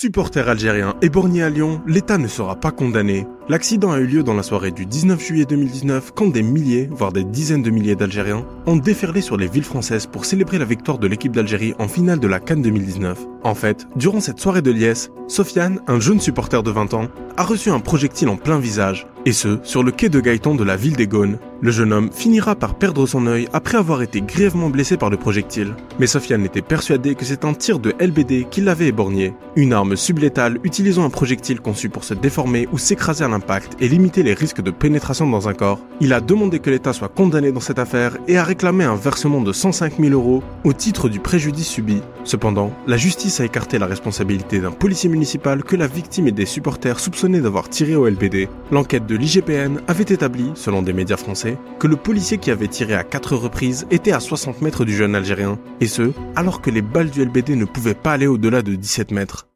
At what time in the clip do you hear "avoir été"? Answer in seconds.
23.76-24.22